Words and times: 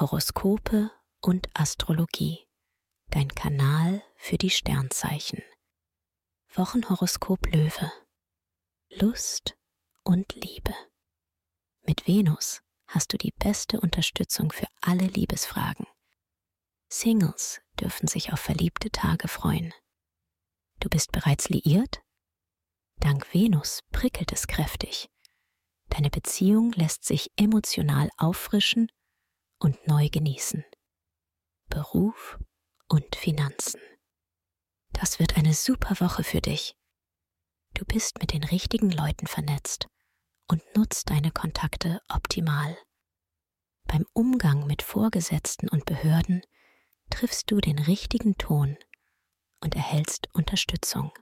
Horoskope 0.00 0.92
und 1.20 1.48
Astrologie. 1.54 2.46
Dein 3.10 3.26
Kanal 3.34 4.00
für 4.14 4.38
die 4.38 4.48
Sternzeichen. 4.48 5.42
Wochenhoroskop 6.54 7.52
Löwe. 7.52 7.90
Lust 8.90 9.58
und 10.04 10.32
Liebe. 10.36 10.72
Mit 11.84 12.06
Venus 12.06 12.62
hast 12.86 13.12
du 13.12 13.18
die 13.18 13.32
beste 13.40 13.80
Unterstützung 13.80 14.52
für 14.52 14.68
alle 14.82 15.04
Liebesfragen. 15.04 15.88
Singles 16.88 17.60
dürfen 17.80 18.06
sich 18.06 18.32
auf 18.32 18.38
verliebte 18.38 18.90
Tage 18.90 19.26
freuen. 19.26 19.74
Du 20.78 20.88
bist 20.88 21.10
bereits 21.10 21.48
liiert? 21.48 22.04
Dank 23.00 23.34
Venus 23.34 23.80
prickelt 23.90 24.30
es 24.30 24.46
kräftig. 24.46 25.10
Deine 25.88 26.10
Beziehung 26.10 26.70
lässt 26.70 27.04
sich 27.04 27.32
emotional 27.36 28.10
auffrischen 28.16 28.92
und 29.58 29.86
neu 29.86 30.08
genießen. 30.08 30.64
Beruf 31.68 32.38
und 32.88 33.16
Finanzen. 33.16 33.80
Das 34.92 35.18
wird 35.18 35.36
eine 35.36 35.54
super 35.54 36.00
Woche 36.00 36.24
für 36.24 36.40
dich. 36.40 36.76
Du 37.74 37.84
bist 37.84 38.18
mit 38.20 38.32
den 38.32 38.44
richtigen 38.44 38.90
Leuten 38.90 39.26
vernetzt 39.26 39.86
und 40.48 40.62
nutzt 40.74 41.10
deine 41.10 41.30
Kontakte 41.30 42.00
optimal. 42.08 42.76
Beim 43.86 44.04
Umgang 44.12 44.66
mit 44.66 44.82
Vorgesetzten 44.82 45.68
und 45.68 45.84
Behörden 45.84 46.42
triffst 47.10 47.50
du 47.50 47.60
den 47.60 47.78
richtigen 47.78 48.36
Ton 48.36 48.76
und 49.60 49.74
erhältst 49.74 50.28
Unterstützung. 50.34 51.12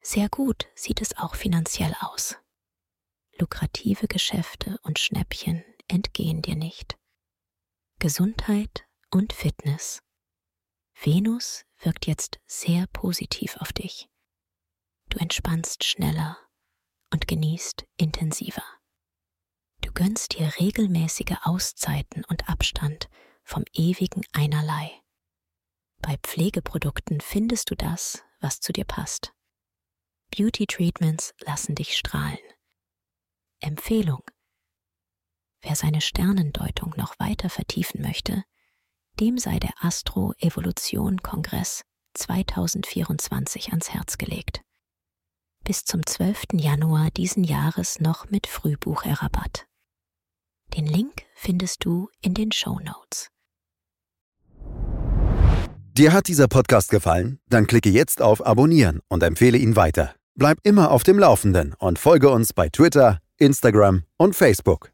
Sehr 0.00 0.28
gut 0.28 0.66
sieht 0.74 1.00
es 1.00 1.16
auch 1.16 1.34
finanziell 1.34 1.94
aus. 2.00 2.36
Lukrative 3.38 4.06
Geschäfte 4.06 4.78
und 4.82 4.98
Schnäppchen 4.98 5.64
entgehen 5.88 6.42
dir 6.42 6.56
nicht. 6.56 6.96
Gesundheit 8.04 8.86
und 9.10 9.32
Fitness. 9.32 10.02
Venus 11.02 11.64
wirkt 11.78 12.06
jetzt 12.06 12.38
sehr 12.46 12.86
positiv 12.88 13.56
auf 13.56 13.72
dich. 13.72 14.10
Du 15.08 15.16
entspannst 15.16 15.84
schneller 15.84 16.36
und 17.10 17.26
genießt 17.26 17.86
intensiver. 17.96 18.62
Du 19.80 19.90
gönnst 19.94 20.38
dir 20.38 20.52
regelmäßige 20.60 21.34
Auszeiten 21.44 22.26
und 22.26 22.46
Abstand 22.46 23.08
vom 23.42 23.64
ewigen 23.72 24.22
Einerlei. 24.32 25.00
Bei 26.02 26.18
Pflegeprodukten 26.18 27.22
findest 27.22 27.70
du 27.70 27.74
das, 27.74 28.22
was 28.38 28.60
zu 28.60 28.74
dir 28.74 28.84
passt. 28.84 29.32
Beauty 30.30 30.66
Treatments 30.66 31.32
lassen 31.40 31.74
dich 31.74 31.96
strahlen. 31.96 32.36
Empfehlung. 33.60 34.22
Wer 35.64 35.76
seine 35.76 36.02
Sternendeutung 36.02 36.92
noch 36.98 37.18
weiter 37.18 37.48
vertiefen 37.48 38.02
möchte, 38.02 38.44
dem 39.18 39.38
sei 39.38 39.58
der 39.58 39.72
Astro-Evolution-Kongress 39.80 41.84
2024 42.12 43.70
ans 43.70 43.90
Herz 43.90 44.18
gelegt. 44.18 44.60
Bis 45.64 45.84
zum 45.84 46.04
12. 46.04 46.48
Januar 46.52 47.10
diesen 47.10 47.44
Jahres 47.44 47.98
noch 47.98 48.28
mit 48.28 48.46
Frühbucherrabatt. 48.46 49.66
Den 50.76 50.86
Link 50.86 51.22
findest 51.34 51.82
du 51.86 52.10
in 52.20 52.34
den 52.34 52.52
Show 52.52 52.78
Notes. 52.80 53.30
Dir 55.96 56.12
hat 56.12 56.28
dieser 56.28 56.48
Podcast 56.48 56.90
gefallen? 56.90 57.40
Dann 57.48 57.66
klicke 57.66 57.88
jetzt 57.88 58.20
auf 58.20 58.44
Abonnieren 58.44 59.00
und 59.08 59.22
empfehle 59.22 59.56
ihn 59.56 59.76
weiter. 59.76 60.14
Bleib 60.34 60.58
immer 60.62 60.90
auf 60.90 61.04
dem 61.04 61.18
Laufenden 61.18 61.72
und 61.78 61.98
folge 61.98 62.28
uns 62.28 62.52
bei 62.52 62.68
Twitter, 62.68 63.20
Instagram 63.38 64.04
und 64.18 64.36
Facebook. 64.36 64.93